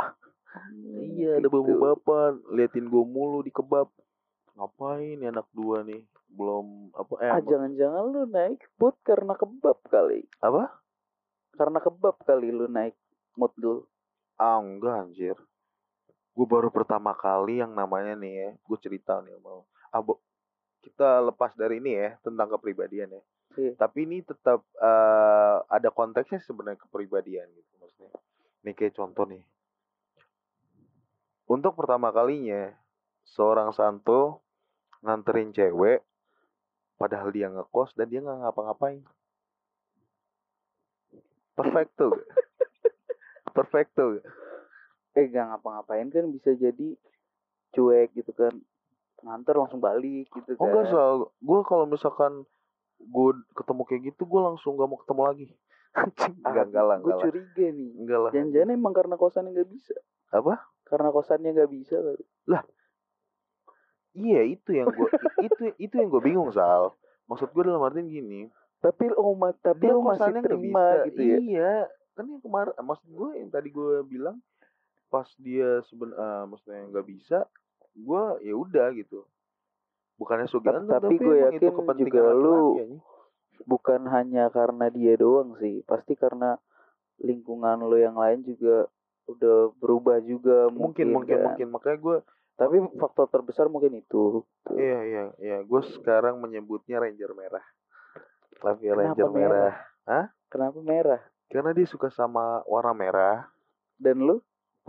[0.94, 1.80] iya ada bawa gitu.
[1.80, 3.88] bapak liatin gue mulu di kebab
[4.54, 9.78] ngapain ya anak dua nih belum apa eh Ah, jangan-jangan lu naik mood karena kebab
[9.84, 10.26] kali.
[10.38, 10.70] apa
[11.52, 12.94] Karena kebab kali lu naik
[13.34, 13.86] mood lu.
[14.34, 15.38] Ah enggak anjir.
[16.34, 19.62] Gue baru pertama kali yang namanya nih ya, gue cerita nih mau.
[19.94, 20.18] Abo,
[20.82, 23.22] kita lepas dari ini ya tentang kepribadian ya.
[23.54, 23.72] Iya.
[23.78, 28.10] Tapi ini tetap eh, ada konteksnya sebenarnya kepribadian gitu maksudnya.
[28.66, 29.46] Nih kayak contoh nih.
[31.46, 32.74] Untuk pertama kalinya
[33.22, 34.42] seorang Santo
[35.04, 36.02] nganterin cewek
[36.98, 39.06] padahal dia ngekos dan dia nggak ngapa-ngapain.
[41.54, 42.10] Perfecto.
[43.56, 44.18] Perfecto.
[45.14, 46.98] Eh gak ngapa-ngapain kan bisa jadi
[47.70, 48.54] cuek gitu kan.
[49.20, 50.60] Nganter langsung balik gitu kan.
[50.60, 52.42] Oh enggak soal gue kalau misalkan
[52.96, 55.46] gue ketemu kayak gitu gue langsung gak mau ketemu lagi.
[56.42, 57.22] Enggak enggak lah, Gue lah.
[57.22, 57.90] curiga nih.
[57.94, 58.30] Enggak lah.
[58.30, 59.94] Jangan-jangan emang karena kosannya nggak bisa.
[60.28, 60.58] Apa?
[60.82, 62.24] Karena kosannya nggak bisa kali.
[64.14, 66.94] Iya itu yang gue itu itu yang gue bingung Sal.
[67.26, 68.46] Maksud gue dalam artian gini,
[68.78, 71.06] Tapi oh ma- tapi dia lu masih terima bisa.
[71.08, 71.36] gitu ya.
[71.40, 71.72] Iya,
[72.12, 74.36] kan yang kemarin maksud gue yang tadi gue bilang
[75.14, 77.46] pas dia seben eh, maksudnya nggak bisa,
[77.94, 79.22] gue ya udah gitu.
[80.18, 81.70] Bukannya so Tapi- tapi gue yakin
[82.02, 82.98] juga lu-.
[83.62, 85.86] Bukan hanya karena dia doang sih.
[85.86, 86.58] Pasti karena
[87.22, 88.90] lingkungan lu yang lain juga
[89.30, 91.44] udah berubah juga mungkin mungkin mungkin kan.
[91.54, 92.18] mungkin makanya gue
[92.54, 94.46] Tapi faktor terbesar mungkin itu.
[94.70, 97.66] Iya iya iya, gue sekarang menyebutnya Ranger merah.
[98.62, 99.74] Kenapa Ranger merah.
[100.06, 100.24] merah?
[100.46, 101.20] Kenapa merah?
[101.50, 103.50] Karena dia suka sama warna merah,
[103.98, 104.38] Dan lu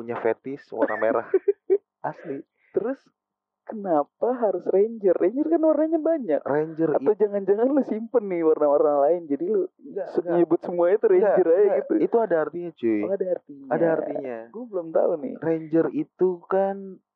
[0.05, 1.25] punya fetish warna merah.
[2.05, 2.45] Asli.
[2.69, 3.01] terus
[3.65, 5.17] kenapa harus Ranger?
[5.17, 6.41] Ranger kan warnanya banyak.
[6.45, 11.07] Ranger Atau itu jangan-jangan lu simpen nih warna-warna lain jadi lu enggak, nyebut semuanya itu
[11.09, 11.93] Ranger aja gitu.
[11.97, 13.01] Itu ada artinya, cuy.
[13.01, 13.67] Oh, ada artinya.
[13.73, 14.37] Ada artinya.
[14.53, 15.33] Gue belum tahu nih.
[15.41, 16.75] Ranger itu kan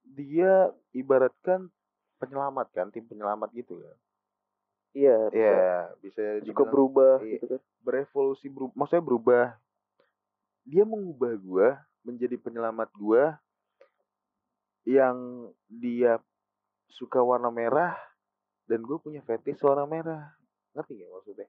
[0.10, 1.70] dia ibaratkan
[2.18, 3.94] penyelamat kan, tim penyelamat gitu ya.
[4.98, 5.18] Iya.
[5.30, 5.70] Iya,
[6.02, 7.38] bisa dibilang berubah iya.
[7.38, 7.62] gitu kan.
[7.86, 9.44] berevolusi berubah, maksudnya berubah.
[10.66, 11.70] Dia mengubah gua
[12.04, 13.38] menjadi penyelamat gua
[14.88, 16.18] yang dia
[16.90, 17.94] suka warna merah
[18.66, 20.34] dan gue punya fetish warna merah.
[20.74, 21.48] Ngerti gak maksudnya?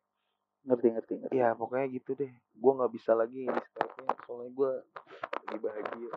[0.66, 1.36] Ngerti ngerti ngerti.
[1.36, 2.32] Ya pokoknya gitu deh.
[2.56, 4.72] Gua nggak bisa lagi di Skype-nya soalnya gua
[5.48, 6.14] lagi bahagia.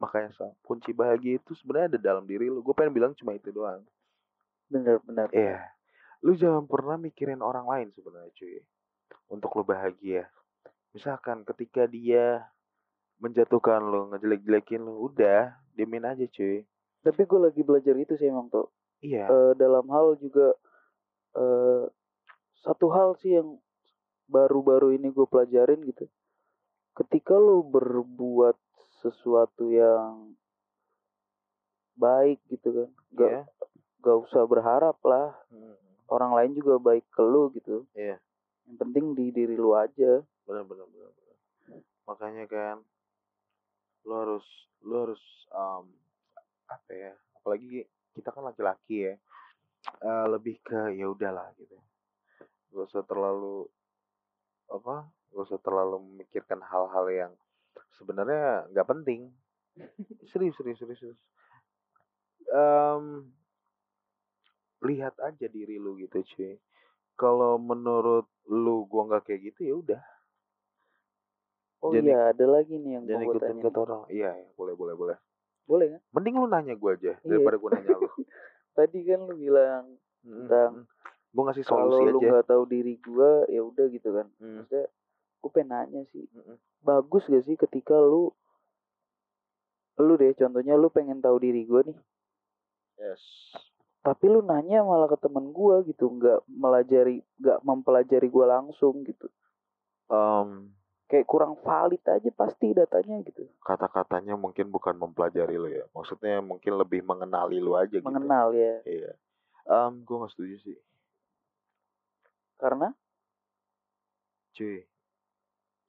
[0.00, 2.64] Makanya so, kunci bahagia itu sebenarnya ada dalam diri lu.
[2.64, 3.84] Gue pengen bilang cuma itu doang.
[4.72, 5.28] Bener bener.
[5.28, 5.60] Iya.
[6.24, 8.64] Lu jangan pernah mikirin orang lain sebenarnya cuy.
[9.28, 10.24] Untuk lu bahagia.
[10.96, 12.48] Misalkan ketika dia
[13.20, 16.64] menjatuhkan lu, ngejelek-jelekin lu, udah, diemin aja cuy.
[17.00, 18.68] Tapi gue lagi belajar itu sih emang tuh.
[19.00, 19.28] Iya.
[19.28, 20.52] Eh, dalam hal juga
[21.36, 21.84] eh
[22.60, 23.56] satu hal sih yang
[24.28, 26.04] baru-baru ini gue pelajarin gitu.
[26.92, 28.56] Ketika lu berbuat
[29.00, 30.36] sesuatu yang
[31.96, 33.42] baik gitu kan, gak Iya.
[34.00, 35.76] gak usah berharap lah Hmm,
[36.08, 37.88] orang lain juga baik ke lu gitu.
[37.96, 38.20] Iya.
[38.68, 40.20] Yang penting di diri lu aja.
[40.44, 41.10] Benar benar benar.
[41.16, 41.36] benar.
[42.06, 42.76] Makanya kan
[44.04, 44.46] lu harus
[44.84, 45.84] lu harus um,
[46.70, 47.12] apa ya?
[47.40, 47.84] Apalagi
[48.16, 49.14] kita kan laki-laki ya.
[49.80, 51.76] eh, lebih ke ya udahlah gitu.
[52.76, 53.64] Gak usah terlalu
[54.68, 55.08] apa?
[55.32, 57.32] Gak usah terlalu memikirkan hal-hal yang
[57.96, 59.20] sebenarnya nggak penting.
[60.30, 60.98] serius serius serius.
[61.00, 61.20] serius.
[62.50, 63.30] Em,
[64.84, 66.56] lihat aja diri lu gitu cuy.
[67.16, 70.02] Kalau menurut lu gua nggak kayak gitu ya udah.
[71.80, 73.62] Oh Jadi- iya, ada lagi nih yang mau gue ikutin tanya.
[73.66, 74.00] kata orang.
[74.06, 75.16] Iya, ya, boleh, boleh, boleh.
[75.64, 76.00] Boleh kan?
[76.12, 77.24] Mending lu nanya gue aja Iya.
[77.24, 78.08] daripada gue nanya lu.
[78.76, 79.84] Tadi kan lu bilang
[80.20, 80.84] Tentang
[81.30, 82.28] gue ngasih kalau solusi lu aja.
[82.30, 84.26] nggak tahu diri gue ya udah gitu kan.
[84.36, 84.86] Hmm, Maksudnya
[85.40, 86.24] gue pengen nanya sih.
[86.28, 86.56] mm-mm.
[86.80, 88.28] bagus gak sih ketika lu
[89.98, 91.98] lu deh contohnya lu pengen tahu diri gue nih
[92.98, 93.20] Yes.
[93.98, 99.28] tapi lu nanya malah ke temen gue gitu nggak melajari nggak mempelajari gue langsung gitu
[100.06, 100.72] Em,
[101.10, 105.82] kayak kurang valid aja pasti datanya gitu kata-katanya mungkin bukan mempelajari lu ya.
[105.90, 108.06] Maksudnya mungkin lebih mengenali lu aja gitu.
[108.06, 109.12] mengenal ya Iya.
[109.66, 110.78] Um, gue gak setuju sih.
[112.60, 112.94] karena
[114.54, 114.84] Cuy.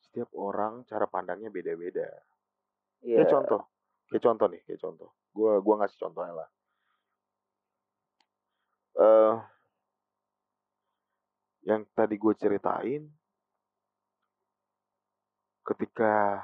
[0.07, 2.07] Setiap orang cara pandangnya beda-beda.
[3.03, 3.61] ya Kayak contoh.
[4.07, 5.09] Kayak contoh nih, kayak contoh.
[5.31, 6.49] Gua gua ngasih contohnya lah.
[8.99, 9.35] Eh
[11.61, 13.05] yang tadi gue ceritain
[15.75, 16.43] ketika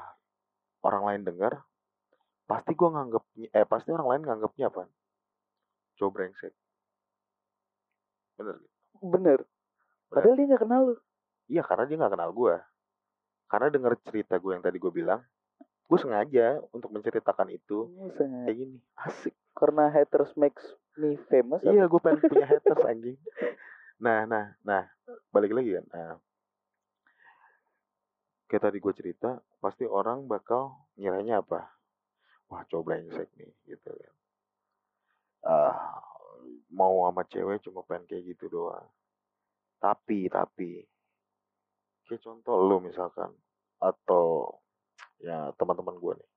[0.83, 1.53] orang lain dengar
[2.47, 4.83] pasti gua nganggapnya eh pasti orang lain nganggapnya apa?
[5.99, 6.53] Coba brengsek.
[8.37, 8.57] Bener
[8.97, 9.39] bener
[10.09, 10.95] padahal dia nggak kenal lu
[11.47, 12.55] Iya karena dia nggak kenal gua.
[13.47, 15.23] Karena dengar cerita gue yang tadi gue bilang,
[15.87, 17.87] gue sengaja untuk menceritakan itu
[18.19, 18.43] sengaja.
[18.43, 18.77] kayak gini.
[18.99, 19.33] Asik.
[19.57, 20.61] karena haters makes
[20.99, 21.63] me famous?
[21.63, 23.17] Iya, gue pengen punya haters anjing.
[23.97, 24.85] Nah, nah, nah,
[25.31, 25.85] balik lagi kan.
[25.89, 26.19] Nah,
[28.47, 31.67] kayak tadi gue cerita, pasti orang bakal ngiranya apa?
[32.47, 34.15] Wah, coba brengsek nih, gitu kan.
[35.43, 35.99] Ah,
[36.71, 38.87] mau sama cewek cuma pengen kayak gitu doang.
[39.83, 40.81] Tapi, tapi,
[42.07, 43.35] kayak contoh lu misalkan,
[43.83, 44.57] atau
[45.19, 46.29] ya teman-teman gue nih.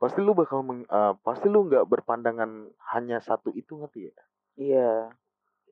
[0.00, 4.16] Pasti lu bakal, meng- ah, pasti lu nggak berpandangan hanya satu itu ngerti ya?
[4.60, 5.08] iya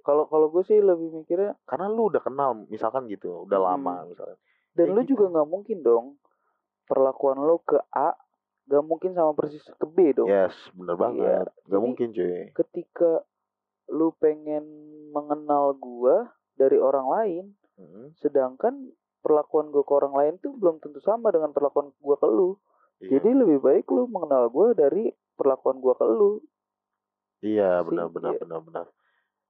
[0.01, 3.69] kalau kalau gue sih lebih mikirnya karena lu udah kenal misalkan gitu udah Hmm.
[3.69, 4.41] lama misalkan
[4.79, 5.11] dan lu gitu.
[5.13, 6.07] juga nggak mungkin dong
[6.87, 8.15] perlakuan lu ke A
[8.69, 10.29] gak mungkin sama persis ke B dong.
[10.29, 11.45] Yes bener Iya, banget.
[11.65, 12.37] Nggak jadi- mungkin cuy.
[12.55, 13.11] ketika
[13.89, 14.65] lu pengen
[15.11, 20.99] mengenal gua dari orang lain Mm, sedangkan perlakuan gua ke orang lain tuh belum tentu
[20.99, 22.59] sama dengan perlakuan gua ke lu.
[22.99, 23.17] Iya.
[23.17, 26.43] jadi lebih baik lu mengenal gua dari perlakuan gua ke lu.
[27.39, 28.41] Iya benar benar iya.
[28.43, 28.87] benar benar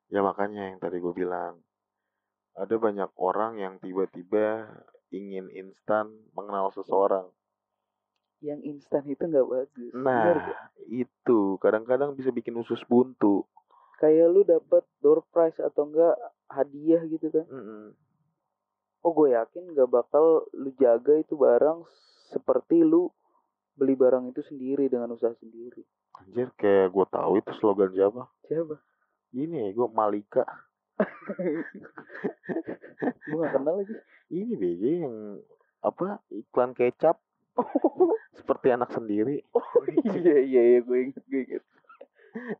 [0.09, 1.61] ya makanya yang tadi gue bilang
[2.53, 4.69] ada banyak orang yang tiba-tiba
[5.11, 7.27] ingin instan mengenal seseorang.
[8.39, 10.59] Yang instan itu nggak bagus Bener nah gak?
[10.87, 11.59] itu.
[11.59, 13.43] Kadang-kadang bisa bikin usus buntu.
[13.99, 16.15] Kayak lu dapet door prize atau enggak
[16.47, 17.45] hadiah gitu kan?
[17.51, 17.93] Mm-mm.
[18.99, 21.87] oh gue yakin gak bakal lu jaga itu barang
[22.31, 23.11] seperti lu
[23.79, 25.83] beli barang itu sendiri dengan usaha sendiri.
[26.19, 28.27] Anjir kayak gue tahu itu slogan siapa?
[28.47, 28.75] Siapa?
[29.35, 30.43] Ini gue Malika
[33.29, 33.95] gue gak kenal lagi.
[34.29, 35.17] Ini BG yang
[35.85, 37.19] apa iklan kecap.
[38.39, 39.43] Seperti anak sendiri.
[39.55, 39.63] Oh
[40.15, 41.65] iya iya iya gue inget gue inget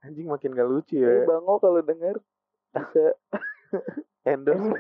[0.03, 1.25] anjing makin gak lucu ya.
[1.29, 2.17] Bango kalau denger
[2.75, 3.05] bisa
[4.31, 4.75] endorse.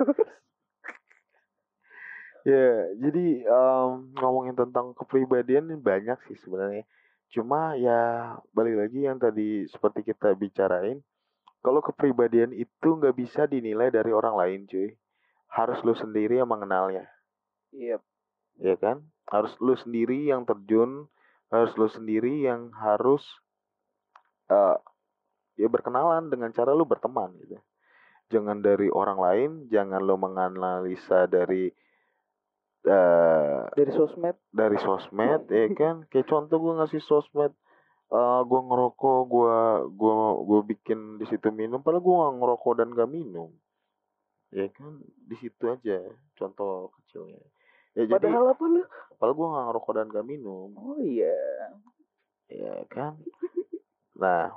[2.47, 6.85] Ya jadi em, ngomongin tentang kepribadian ini banyak sih sebenarnya.
[7.29, 11.05] Cuma ya balik lagi yang tadi seperti kita bicarain
[11.62, 14.94] kalau kepribadian itu nggak bisa dinilai dari orang lain cuy.
[15.49, 17.09] Harus lu sendiri yang mengenalnya.
[17.73, 17.99] Iya.
[18.61, 19.03] Ya kan?
[19.29, 21.09] Harus lu sendiri yang terjun
[21.49, 23.25] harus lu sendiri yang harus
[24.53, 24.79] eh
[25.57, 27.57] ya berkenalan dengan cara lu berteman gitu.
[28.29, 31.73] Jangan dari orang lain jangan lu menganalisa dari
[32.85, 34.37] eh dari sosmed.
[34.53, 36.05] dari sosmed ya kan?
[36.12, 37.53] Kayak contoh gue ngasih sosmed
[38.09, 39.57] eh gue ngerokok gue
[39.92, 43.53] gua gue bikin di situ minum padahal gue nggak ngerokok dan gak minum.
[44.49, 46.01] Ya kan di situ aja
[46.40, 47.44] contoh kecilnya.
[47.92, 48.83] Ya jadi padahal apa lu?
[49.21, 50.68] padahal gue nggak ngerokok dan gak minum.
[50.73, 51.37] Oh iya.
[52.49, 53.21] Ya kan?
[54.16, 54.57] Nah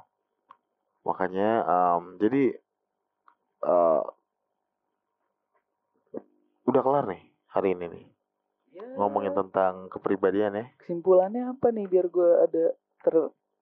[1.03, 2.43] makanya em, jadi
[3.67, 4.03] eh
[6.71, 8.05] udah kelar nih hari ini nih.
[8.71, 10.65] Ya, ngomongin tentang kepribadian ya.
[10.79, 12.65] Kesimpulannya apa nih biar gue ada
[13.03, 13.15] ter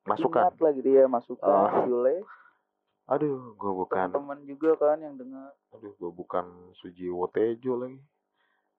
[0.09, 0.41] masukan?
[0.49, 1.85] Ingat lah gitu ya masukan Ah.
[1.85, 2.25] Yule
[3.09, 5.49] aduh gue bukan teman-teman juga kan yang dengar.
[5.73, 6.45] Aduh gue bukan
[6.77, 7.97] Sujiwo Tejo lagi.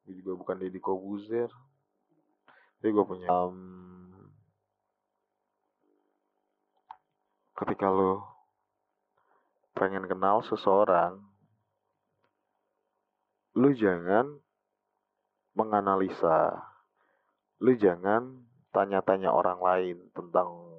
[0.06, 1.50] Gue juga bukan Deddy Kobuzer.
[2.78, 3.58] Tapi gue punya em,
[7.58, 8.22] ketika lo
[9.74, 11.18] pengen kenal seseorang
[13.58, 14.38] lu jangan
[15.58, 16.54] menganalisa.
[17.58, 20.69] Lu jangan tanya-tanya orang lain tentang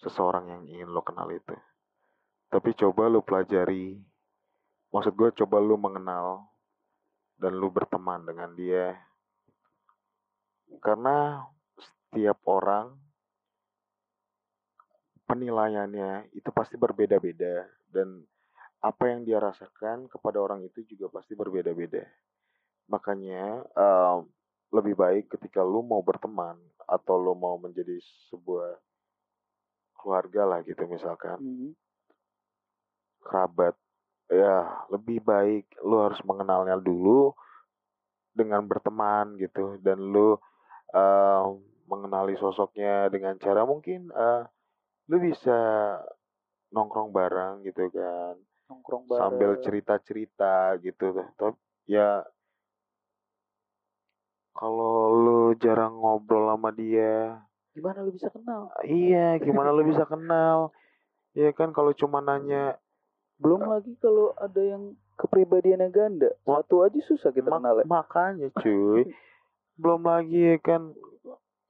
[0.00, 1.56] seseorang yang ingin lo kenal itu.
[2.50, 4.00] Tapi coba lu pelajari.
[4.90, 6.50] Maksud gue coba lu mengenal
[7.38, 8.98] dan lu berteman dengan dia.
[10.82, 11.46] Karena
[11.78, 12.90] setiap orang
[15.30, 18.26] penilaiannya itu pasti berbeda-beda dan
[18.82, 22.02] apa yang dia rasakan kepada orang itu juga pasti berbeda-beda.
[22.90, 24.26] Makanya em,
[24.74, 28.74] lebih baik ketika lu mau berteman atau lu mau menjadi sebuah
[30.00, 31.38] keluarga lah gitu misalkan.
[31.38, 31.72] Hmm.
[33.20, 33.76] kerabat
[34.32, 37.36] ya lebih baik lu harus mengenalnya dulu
[38.32, 40.40] dengan berteman gitu dan lu
[40.96, 41.42] eh,
[41.84, 44.42] mengenali sosoknya dengan cara mungkin eh,
[45.10, 45.58] lu bisa
[46.70, 48.38] nongkrong bareng gitu kan.
[48.70, 49.20] Nongkrong bareng.
[49.20, 51.10] sambil cerita-cerita gitu.
[51.34, 51.58] Tapi
[51.90, 52.22] ya
[54.54, 57.42] kalau lu jarang ngobrol sama dia
[57.74, 58.70] gimana lu bisa kenal?
[58.82, 60.74] Iya gimana lu bisa kenal?
[61.36, 62.74] Ya kan kalau cuma nanya
[63.40, 68.48] belum lagi kalau ada yang kepribadiannya ganda satu aja susah kita Mak- kenal ya makanya
[68.60, 69.08] cuy.
[69.80, 70.92] Belum lagi ya kan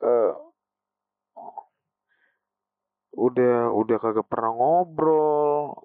[0.00, 0.32] eh
[3.14, 5.76] udah udah kagak pernah ngobrol.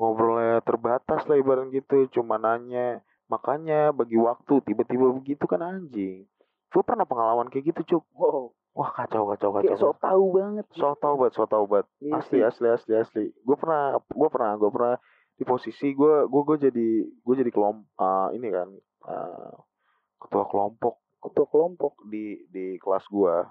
[0.00, 3.04] Ngobrolnya terbatas lah ibarat gitu cuma nanya.
[3.28, 6.24] Makanya bagi waktu tiba-tiba begitu kan anjing.
[6.72, 8.04] Gue pernah pengalaman kayak gitu cuk.
[8.16, 11.86] Wow wah kacau kacau kayak kacau sok tahu banget so tau banget so tau banget
[12.00, 12.46] Iya asli sih.
[12.46, 14.94] asli asli asli gue pernah gue pernah gue pernah
[15.34, 18.68] di posisi gue gue gue jadi gue jadi kelompok ini kan
[19.10, 19.52] eh,
[20.20, 23.04] ketua kelompok ketua kelompok di di kelas.
[23.12, 23.44] Gua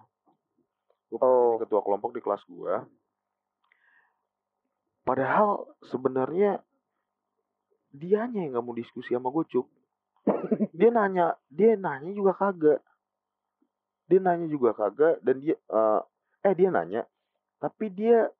[1.09, 1.57] pernah Oh.
[1.57, 2.85] ketua kelompok di kelas gua.
[5.05, 6.61] Padahal sebenarnya
[7.89, 9.65] dianya yang nggak mau diskusi sama gue cuk.
[10.77, 12.85] dia nanya, dia nanya juga kagak.
[14.09, 16.01] Dia nanya juga kagak dan dia eh
[16.43, 17.01] eh dia nanya,
[17.61, 18.33] tapi dia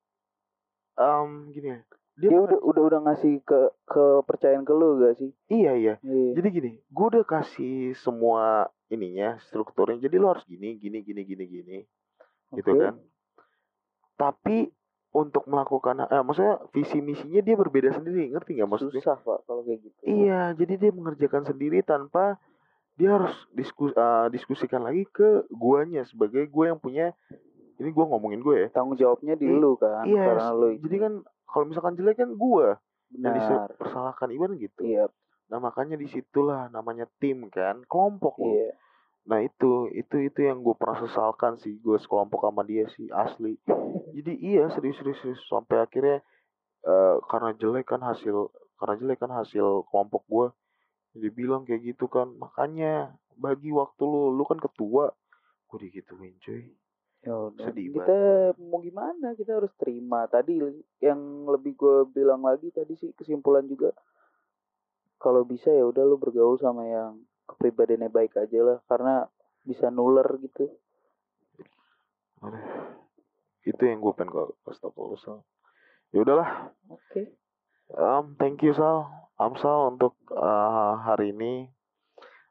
[0.97, 1.79] em gini ya.
[2.19, 5.95] Dia, dia udah udah udah ngasih ke kepercayaan ke lu gak sih iya iya.
[6.03, 6.35] Iya.
[6.35, 10.03] Jadi gini, gue udah kasih semua ininya, strukturnya.
[10.03, 11.77] Jadi lo harus gini, gini, gini, gini, gini,
[12.59, 12.81] gitu Oke.
[12.83, 12.99] kan.
[14.19, 14.67] Tapi
[15.15, 18.99] untuk melakukan, eh, maksudnya visi misinya dia berbeda sendiri, ngerti nggak maksudnya?
[18.99, 22.35] susah pak kalau kayak gitu Iya, jadi dia mengerjakan sendiri tanpa
[22.99, 27.15] dia harus diskus, eh, diskusikan lagi ke guanya sebagai gue yang punya.
[27.79, 28.67] Ini gue ngomongin gue ya.
[28.75, 31.13] tanggung jawabnya di I- lu kan Iya, karena lu jadi kan
[31.47, 32.67] kalau misalkan jelek kan gue
[33.15, 34.83] yang dipersalahkan Iwan gitu.
[34.83, 35.07] iya
[35.47, 38.75] Nah makanya di situlah namanya tim kan, kelompok iya
[39.29, 43.55] Nah itu itu itu yang gue pernah sesalkan sih gue sekelompok sama dia sih asli.
[44.11, 45.39] Jadi iya serius serius, serius.
[45.47, 46.19] sampai akhirnya
[46.83, 50.47] eh, karena jelek kan hasil karena jelek kan hasil kelompok gue.
[51.17, 55.09] Dia bilang kayak gitu kan makanya bagi waktu lu lu kan ketua.
[55.69, 56.73] Gue digituin cuy.
[57.19, 58.19] ya udah Sedih kita
[58.63, 59.35] mau gimana?
[59.35, 60.23] Kita harus terima.
[60.29, 60.61] Tadi
[61.03, 63.91] yang lebih gue bilang lagi tadi sih kesimpulan juga
[65.19, 69.27] kalau bisa ya udah lu bergaul sama yang kepribadiannya baik aja lah karena
[69.67, 70.71] bisa nular gitu.
[72.39, 72.63] Aduh.
[73.67, 75.43] itu yang gue pengen gue kasih tau
[76.15, 76.71] ya udahlah.
[76.87, 77.35] Oke.
[77.91, 81.71] Um, thank you Sal Amsal untuk uh, hari ini.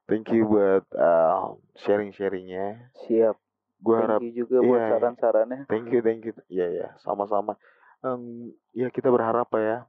[0.09, 1.53] Thank you buat uh,
[1.85, 3.37] sharing sharingnya siap.
[3.85, 4.91] Gue thank harap you juga buat iya.
[4.97, 5.61] saran-sarannya.
[5.69, 6.33] Thank you thank you.
[6.49, 7.61] Ya ya sama-sama.
[8.01, 9.85] Em, ya kita berharap ya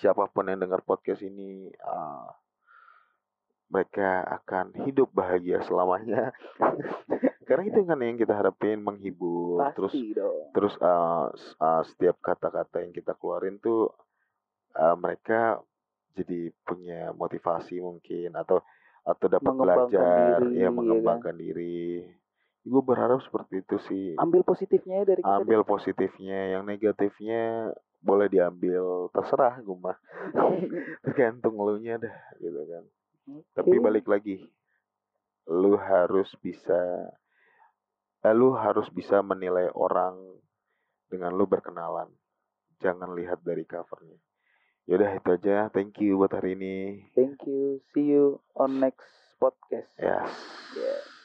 [0.00, 2.32] siapa pun yang dengar podcast ini uh,
[3.68, 6.32] mereka akan hidup bahagia selamanya.
[7.48, 9.60] Karena itu kan yang kita harapin menghibur.
[9.76, 10.48] Terus pasti dong.
[10.56, 11.28] terus uh,
[11.60, 13.92] uh, setiap kata-kata yang kita keluarin tuh
[14.80, 15.60] uh, mereka
[16.12, 18.60] jadi punya motivasi mungkin atau
[19.02, 20.76] atau dapat belajar diri, ya ya kan?
[20.78, 22.06] mengembangkan diri.
[22.62, 24.06] Gue berharap seperti itu sih.
[24.14, 29.98] Ambil positifnya ya dari kita ambil positifnya yang negatifnya boleh diambil terserah gue mah.
[31.06, 32.84] Tergantung lu nya dah gitu kan.
[33.58, 33.82] Tapi Oke.
[33.82, 34.46] balik lagi
[35.50, 37.10] lu harus bisa
[38.22, 40.14] eh, lu harus bisa menilai orang
[41.10, 42.06] dengan lu berkenalan.
[42.78, 44.18] Jangan lihat dari covernya
[44.90, 45.56] yaudah itu aja.
[45.70, 47.06] Thank you buat hari ini.
[47.14, 47.78] Thank you.
[47.94, 49.06] See you on next
[49.38, 49.90] podcast.
[49.98, 50.30] Yes.
[50.74, 51.21] Yeah.